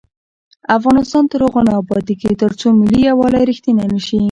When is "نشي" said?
3.93-4.17